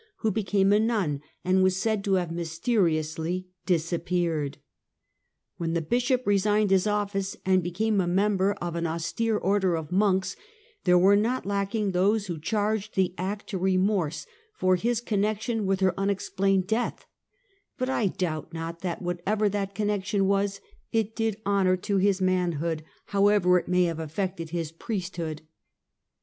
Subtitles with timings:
[0.23, 0.53] The Mother Chukch.
[0.63, 4.57] 151 who became a nun, and was said to have mysteriously disappeared.
[5.57, 9.91] When the Bishop resigned his office and became a member of an austere order of
[9.91, 10.35] monks,
[10.85, 14.25] there were not lacking those wlio charged the act to remorse
[14.55, 17.05] for his connection with her unexplained death;
[17.77, 20.61] but I doubt not, that wliatever that connection was,
[20.91, 25.43] it did honor to his manliood, however it may have affected his priesthood.